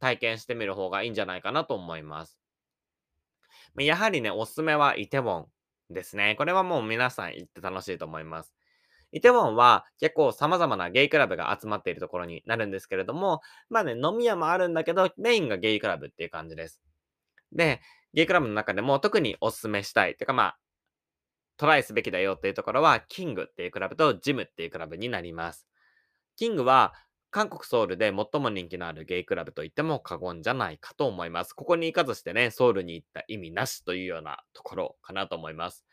[0.00, 2.38] 体験してみる方がいいんじゃないかなと思います。
[3.78, 5.46] やはりね、おすすめはイテウォン
[5.90, 6.34] ですね。
[6.36, 8.52] これはもう皆さん行って楽しいと思います。
[9.12, 16.80] イテウォンは結構様々なゲイクラブが集まっているところになるんですけれども、まあね、飲み屋もあるんだけど、メインがゲイクラブっていう感じです。
[17.52, 17.80] で、
[18.14, 20.16] ゲイクラブの中でも特におすすめしたい。
[20.16, 20.58] てかまあ、
[21.56, 25.66] トライすべきだよっていうところは、キングっていうクラブとジムっていうクラブになります。
[26.36, 26.94] キングは、
[27.30, 31.54] 韓国ソウルで最も人気のあるゲイクラブと言っても過言じゃないかと思います。
[31.54, 35.84] ここに行かずしてね、ソウルに行った意味なしというようなところかなと思います。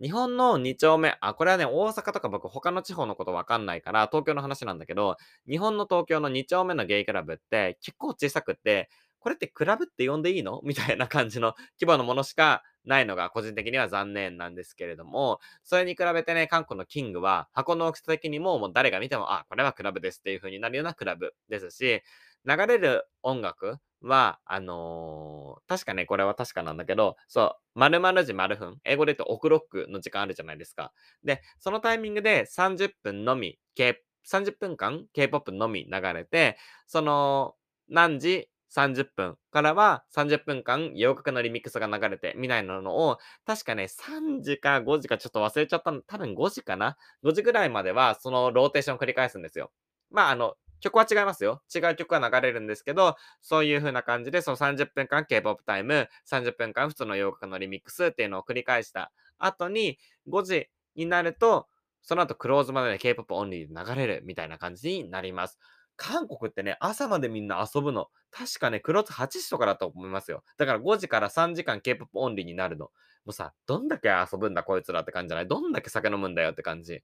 [0.00, 5.16] 日本の2丁目、あ、これはね、大阪とか僕他の地方のことわかんないから、東京の話なんだけど、
[5.48, 8.90] 日本の東京の2丁目のゲイクラブって結構小さくて、
[9.24, 10.60] これってクラブって呼んでいいの？
[10.64, 22.02] みたいな感じの規模のものしかないのが個人的には残念なんですけれども、それに比べてね、韓国のキングは箱の大きさ的にももう誰が見ても、あ、これはクラブですっていう風になるようなクラブですし、
[22.44, 30.92] 流れる音楽は、あのー、確かね、これは確かなんだけど、そう、〇〇時〇分、英語で言うとオクロックの時間あるじゃないですか。
[31.24, 37.54] で、そのタイミングで30分のみ、K、30分間 K-POP のみ流れて、その、
[37.88, 49.70] 何時30分からは30分間洋楽のリミックスが流れてみたいなのを、確かね、3時か5時かちょっと忘れちゃったの、多分5時かな ?5 時ぐらいまではそのローテーションを繰り返すんですよ。
[50.10, 51.62] まあ、あの、曲は違いますよ。
[51.74, 61.68] 違う曲は流れるんですけど、そういう風な感じで、その30分間 K-POP タイム、30分間普通の洋楽のリミックスっていうのを繰り返した後に、5時になると、
[62.02, 65.58] その後クローズまでで K-POP オンリーで流れるみたいな感じになります。
[65.96, 68.08] 韓国ってね、朝までみんな遊ぶの。
[68.30, 70.42] 確かね、クローズ8時とかだと思いますよ。
[70.56, 72.86] だから5時から3時間 K-POP オンリーになるの。
[72.86, 72.90] も
[73.30, 75.48] うさ、どんだけ遊ぶんだこいつらって感じじゃない？
[75.48, 77.02] どんだけ酒飲むんだよって感じ。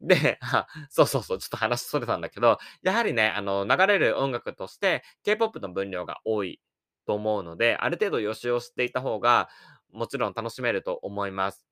[0.00, 0.38] で、
[0.90, 6.60] そうそうそう、ちょっと話それたんだけど、やはりね、あの、流れる音楽として K-POP の分量が多い
[7.06, 9.48] と思うので、ある程度予習をしていた方が、
[9.90, 11.66] もちろん楽しめると思います。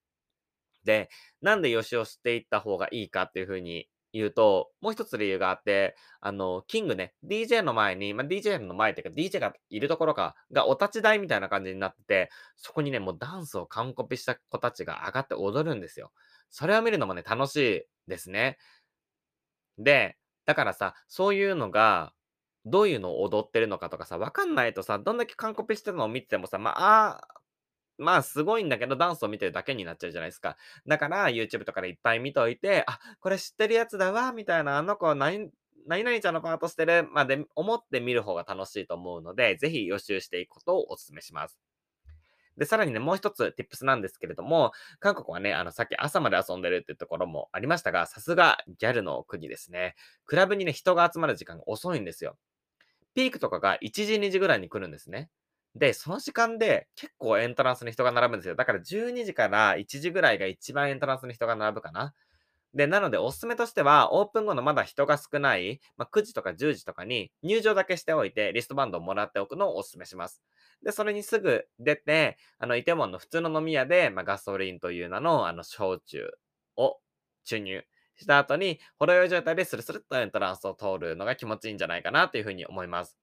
[0.85, 1.11] で、
[1.43, 16.13] なんで予習をしていった方がいいかっていうふうに言うと、もう一つ理由があって、あの、キングね、DJ の前に、まあ、DJ の前っていうか、DJ がいるところか、がお立ち台みたいな感じになってて、そこにね、もうダンスを完コピした子たちが上がって踊るんですよ。
[16.49, 18.57] それを見るのもね、楽しいですね。
[19.79, 22.13] で、だからさ、そういうのが、
[22.67, 27.29] どういうのを踊ってるのかとかさ、わかんないとさ、どんだけ完コピしてるのを見ててもさ、まあ、あ
[27.99, 30.57] まあ、すごいんだけど、ダンスを見てるだけになっちゃうじゃないですか。
[30.87, 35.51] だから、YouTube とかでいっぱい見といて、あ、これ知ってるやつだわ、みたいな、あの子、何、
[35.87, 41.61] 何々ちゃんのパートしてるまで思って見る方が楽しいと思うので、ぜひ予習していくことをお勧めします。
[42.57, 49.97] で、さらにね、もう一つ tips なんですけれども、韓国はね、あの、さっき朝まで遊んでるっていうところもありましたが、さすがギャルの国ですね。
[50.25, 52.39] クラブにね、人が集まる時間が遅いんですよ。
[53.15, 55.31] ピークとかが1時、2時ぐらいに来るんですね。
[55.75, 58.55] で、その時間で結構エントランスに人が並ぶんですよ。
[58.55, 62.15] だから12時から1時ぐらいが一番エントランスに人が並ぶかな。
[62.75, 70.43] で、なのでおすすめとしては、オープン後のまだ人が少ない、まあ、9時とか10時とかに入場だけしておいて、リストバンドをもらっておくのをおすすめします。
[70.85, 76.31] で、それにすぐ出て、あの、イテウォンの普通の飲み屋で、まあ、ガソリンという名の、あの、焼酎
[76.77, 76.99] を
[77.45, 77.85] 注入
[78.17, 83.17] した後に、ほろ酔い状態でスルスルっとエントランスを通るのが気持ちいいんじゃないかなというふうに思います。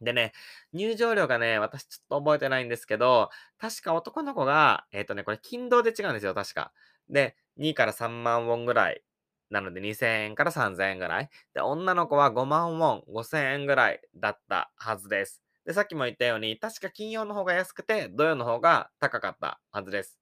[0.00, 0.32] でね、
[0.72, 6.72] 入場料がね、私ちょっと覚えてないんですけど、確か男の子が、えっ、とね、これ金銅で違うんですよ、確か。
[7.08, 9.02] で、2から3万ウォンぐらい。
[9.50, 11.28] なので2000円から3000円ぐらい。
[11.54, 15.42] で、女の子は5万ウォン、5000円ぐらいだったはずです。
[15.66, 20.18] で、さっきも言ったように、確か金曜の方が安くて、土曜の方が高かったはずです。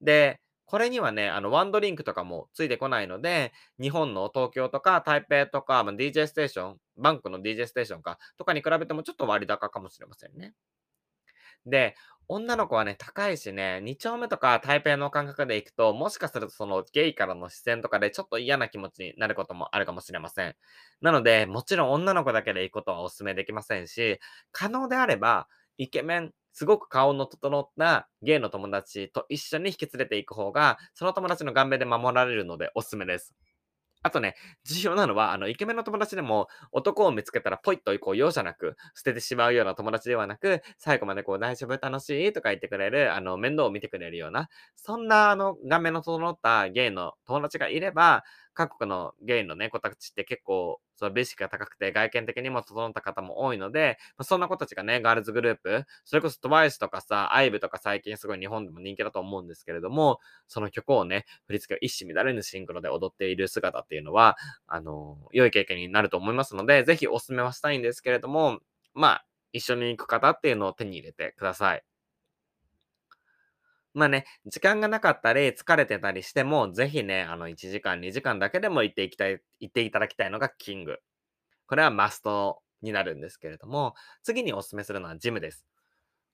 [0.00, 10.52] で、これにはね、あの、ワンドリンクとかもついてこないので、日本の東京とか台北とか、まあ、DJ ステーション、バンクの DJ ステーションか、とかに比べてもちょっと割高かもしれませんね。
[11.64, 11.96] で、
[12.28, 20.54] 女の子はね、高いしね、2丁目とか台北の感覚で行くと、もしかするとそのゲイからの視線とかでちょっと嫌な気持ちになることもあるかもしれません。
[21.00, 24.20] なので、もちろん女の子だけで行くことはお勧めできませんし、
[24.52, 33.32] 可能であれば、イケメン、すごく顔の整ったゲイの友達と一緒に引き連れて行く方が、その友達の顔面で守られるのでおすすめです。
[34.02, 41.78] あとね、重要なのは、あの、イケメンの友達でも、男を見つけたらポイッとこう容赦なく捨ててしまうような友達ではなく、最後までこう大丈夫？
[41.80, 42.32] 楽しい？
[42.32, 48.24] とか言ってくれる、あの、面倒を見てくれるような、そんなあの、顔面の整ったゲイの友達がいれば、
[48.58, 60.18] 各国のゲイのね、子たちって結構、そのベーシックが高くて外見的にも整った方も多いので、まあ、そんな子たちがね、ガールズグループ、それこそ TWICE とかさ、IVE とか最近すごい日本でも人気だと思うんですけれども、
[60.48, 68.58] その曲をね、振り付けを一糸乱れぬシンクロで踊っている姿っていうのは、あの、良い経験になると思いますので、ぜひお勧めはしたいんですけれども、
[68.92, 71.84] まあ、一緒に行く方っていうのを手に入れてください。
[73.98, 80.98] まあね、時間がなかったり、疲れてたりしても、ぜひね、あの、1時間、2時間だけでも行っていきたい、行っていただきたいのがキング。
[81.66, 85.66] これはマストになるんですけれども、次にお勧めするのはジムです。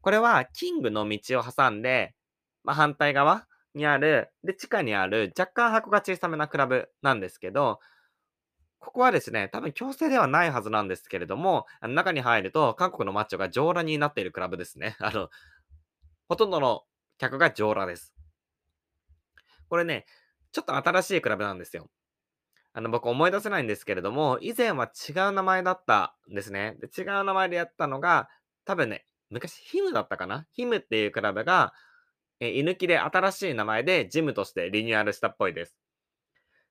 [0.02, 2.14] これは、キングの道を挟んで、
[2.64, 7.80] まあ、反対側にある、で、地下にある、若干箱が小さめなクラブなんですけど、
[8.78, 14.96] ここはですね、多分強制ではないはずなんですけれども、中に入ると、韓国のマッチョが上裸になっているクラブですね。
[15.00, 15.30] あの、
[16.28, 16.82] ほとんどの
[17.18, 18.14] 客が上裸です。
[19.68, 20.06] これね、
[20.52, 21.90] ちょっと新しいクラブなんですよ。
[22.72, 26.76] あの、僕思い出せないんですけれども、以前は違う名前だったんですね。
[26.80, 28.28] で、違う名前でやったのが、
[28.64, 30.46] 多分ね、昔ヒムだったかな？
[30.52, 31.72] ヒムっていうクラブが、
[32.40, 35.76] え、居抜きで新しい名前でジムとしてリニューアルしたっぽいです。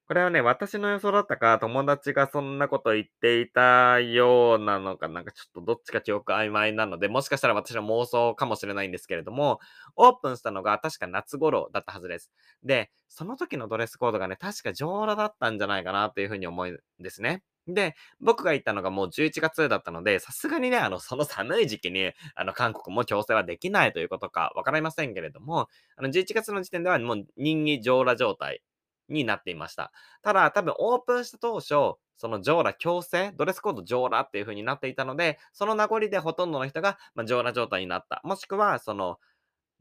[0.05, 9.59] これはね、私の予想だったか、友達がそんなこと言っていたようなのか、なんかちょっとどっちか記憶曖昧なので、もしかしたら私の妄想かもしれないんですけれども、
[9.95, 12.31] オープンしたのが確か夏頃だったはずです。
[12.63, 17.41] で、その時のドレスコードがね、確か上裸だったんじゃないかなというふうに思うんですね。
[17.65, 28.61] で、僕が行ったのがもう11月だったので、さすがにね、あの、その寒い時期に、あの、韓国も強制はできないということかわかりませんけれども、あの、11月の時点ではもう人気上裸状態
[29.09, 29.91] になっていました。
[30.21, 38.21] ただ、多分オープンした当初、その上裸強制、ドレスコード上裸っていう風になっていたので、その名残でほとんどの人が、まあ、上裸状態になった。
[38.23, 39.19] もしくは、その、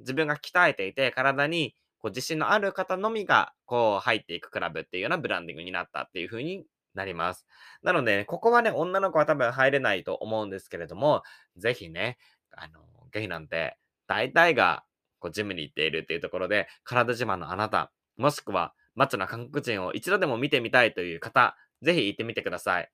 [0.00, 7.46] 自分が鍛えていて、体にこう自信のある方のみが、こう入っていくクラブっていうようなブランディングになったっていう風になります。
[7.82, 11.22] なので、ここはね、女の子は多分入れないと思うんですけれども、
[11.56, 12.18] ぜひね、
[12.50, 12.80] あの、
[13.12, 13.76] ゲイなんて、
[14.08, 14.84] 大体が、
[15.20, 22.90] こう、ジムに行っているっていうところで、体自慢のあなた、もしくは、マッチョな韓国人を一度でも見てみたいという方、ぜひ行ってみてください。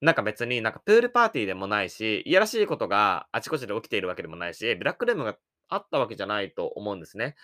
[0.00, 5.36] なんか別になんかプールパーティーでもないし、いやらしいことがあちこちで起きているわけでもないし、ブラックルームが
[5.68, 7.36] あったわけじゃないと思うんですね。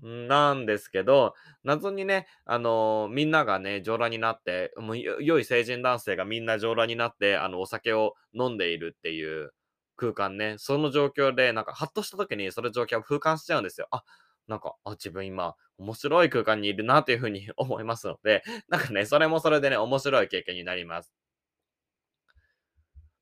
[0.00, 9.52] なんですけど、謎にね、あのーみんながね、上裸になって、もう良い成人男性がみんな上裸になって、あの、お酒を飲んでいるっていう
[9.96, 13.88] 空間ね、その状況で、なんか、ハッとした時にその状況を風感しちゃうんですよ。
[13.90, 14.04] あ、
[14.48, 21.14] なんか、あ、自分今、面白い空間にいるなというふうに 思いますので、 なんかね、それもそれでね、面白い経験になります。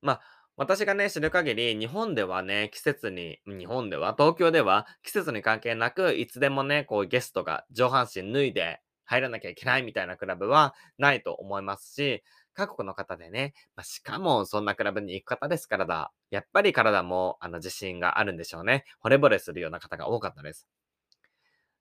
[0.01, 0.21] まあ、
[0.57, 12.23] 私がね、知る限り、日本ではね、季節に、日本では、東京では、季節に関係なく、いつでもね、こう、ゲストが上半身脱いで入らなきゃいけないみたいなクラブはないと思いますし、
[12.55, 16.13] 韓国の方でね、まあ、しかもそんなクラブに行く方ですからだ。
[16.31, 18.85] やっぱり体も、あの、自信があるんでしょうね。
[19.05, 20.67] 惚れ惚れするような方が多かったです。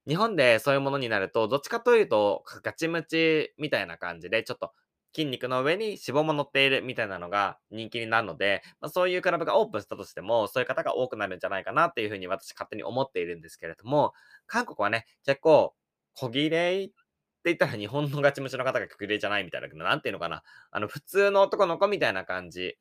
[0.08, 4.72] 日本でそういうものになると、どっちかというと、ガチムチみたいな感じで、ちょっと
[5.16, 14.14] 筋肉の上に脂肪も乗っているみたいなのが人気になるので、まあ、そういうクラブがオープンしたとしても、そういう方が多くなるんじゃないかなっていうふうに私勝手に思っているんですけれども、
[14.48, 15.74] 韓国はね、結構、
[16.14, 16.94] 小切れって
[17.46, 20.44] 言ったら日本のガチムチの方が小切れじゃないみたいな、なんていうのかな。
[20.72, 22.78] あの、普通の男の子みたいな感じ。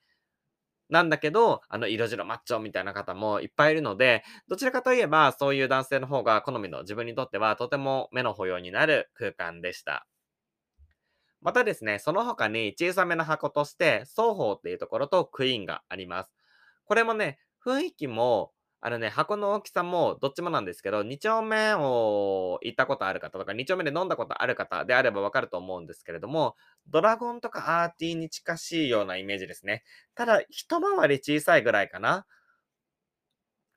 [0.88, 10.06] なんだけど、あの、色白マッチョみたいな方もいっぱいいるので、どちらかといえば、そういう男性の方が好みの自分にとってはとても目の保養になる空間でした。
[11.40, 16.32] またですね、その他に小さめの箱として、双方っていうところとクイーンがあります。
[16.86, 18.52] これもね、雰囲気も
[18.86, 26.54] あのね、箱の大きさもどっちもなんですけど、2丁目を行ったことある方とか、2丁目で飲んだことある方であればわかると思うんですけれども、
[26.88, 29.84] ドラゴンとかアーティーに近しいようなイメージですね。
[30.14, 32.26] ただ、一回り小さいぐらいかな。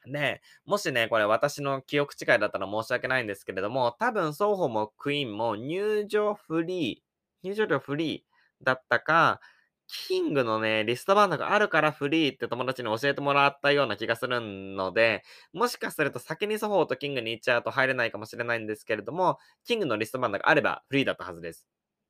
[0.05, 9.39] で、もしね、これ私の記憶違いだったら申し訳ないんですけれども、多分双方もクイーンも入場フリー、入場料フリーだったか、
[9.87, 15.23] キングのね、リストバンドがあるからフリーって友達に教えてもらったような気がするので、
[15.53, 21.67] もしかすると先にソフォーとキングに行っちゃうと入れないかもしれないんですけれども、キングのリストバンドがあればフリーだったはずです。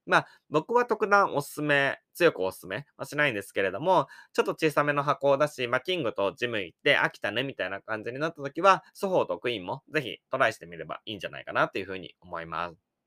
[0.07, 12.97] まあ、僕は特段おすすめ、強くおすすめはしないんですけれども、ちょっと小さめの箱だし、まあ、キングとジム行って飽きたねみたいな感じになった時は、ソフォーとクイーンもぜひトライしてみればいいんじゃないかなっていうふうに思います。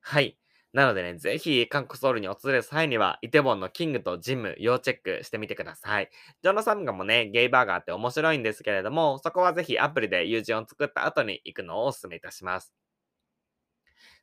[0.00, 0.36] はい。
[0.74, 6.10] なのでね、ぜひ韓国ソウルに訪れる際には、イテウォンのキングとジム、要チェックしてみてください。
[6.42, 12.74] ジョナサンガもね、ゲイバーガーって面白いんですけれども、そこはぜひアプリで友人を作った後に行くのをお勧めいたします。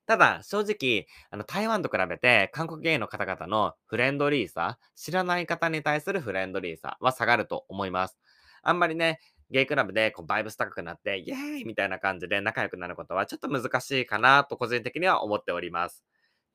[0.06, 8.20] ただ、正直、あの、台湾と比べて、韓国ゲイの方々のフレンドリーさ、知らない方に対するフレンドリーさは下がると思います。
[8.64, 16.04] あんまりね、ゲイクラブでこうバイブス高くなって、イエーイみたいな感じで仲良くなることはちょっと難しいかなと個人的には思っております。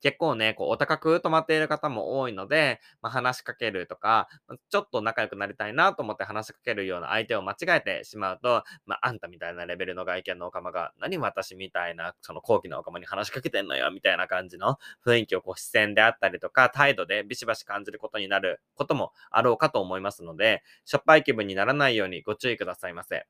[0.01, 4.27] 結構ね、こう、お高く泊まっている方も多いので、まあ、話しかけるとか、
[4.69, 23.25] ちょっと仲良くなりたいなと思って話しかけるような相手を間違えてしまうと、まあ、あんたみたいなレベルの外見のオカマが、何私みたいな、その高貴なオカマに話しかけてんのよ、みたいな感じの雰囲気をこう、視線であったりとか、態度でビシバシ感じることになることもあろうかと思いますので、しょっぱい気分にならないようにご注意くださいませ。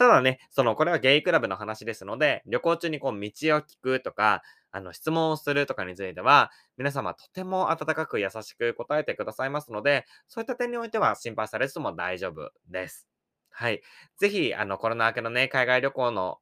[0.00, 3.20] ただね、その、これはゲイクラブの話ですので、旅行中にこう、道を
[3.60, 4.42] 聞くとか、
[4.72, 13.08] あの、質問をするとかについては、皆様とても温かく優しく答えてくださいますので、そういった点においては心配されずとも大丈夫です。
[13.50, 13.82] はい。
[14.18, 16.38] ぜひ、あの、コロナ明けのね、海外旅行の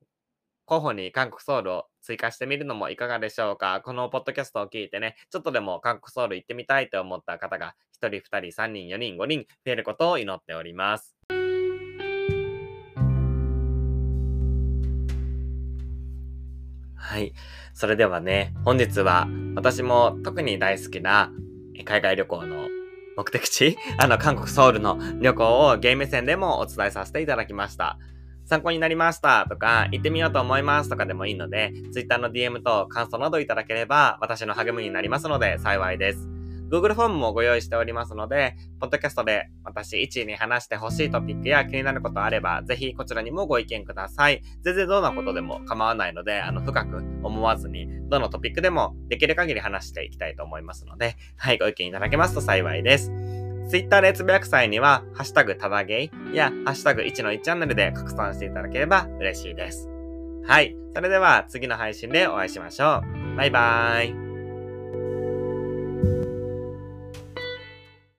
[0.67, 11.18] 候補に韓国ソウルを追加してみるのもいかがでしょうかこのポッドキャストを聞いてね、ちょっとでも韓国ソウル行ってみたいと思った方が、1人、2人、3人、4人、5人増えることを祈っております。
[17.19, 17.35] はい。
[17.75, 21.33] それではね、本日は私も特に大好きな
[21.85, 22.69] 海外旅行の
[23.17, 27.99] 目的地 あの、韓国ソウルの旅行をゲーム戦でもお伝えさせていただきました。
[28.45, 36.38] 参考になりましたとか、行ってみようと思いますとかでもいいので、Twitter の DM と感想などいただければ私の励みになりますので幸いです。
[36.71, 44.43] Google フォームもご用意しておりますので、ポッドキャストで私1位に話してほしいトピックや気になることあれば、ぜひこちらにもご意見ください。
[44.63, 53.11] 全然どんなことでも構わないので、あの、深く思わずに、どのトピックでもできる限り話していきたいと思いますので、はい、ご意見いただけますと幸いです。
[53.69, 59.89] Twitter でつぶやく際には、ハッシュタグただゲイや、ハッシュタグ1の1チャンネルで拡散していただければ嬉しいです。
[60.47, 60.75] はい。
[60.95, 63.37] それでは次の配信でお会いしましょう。
[63.37, 64.28] バイバーイ。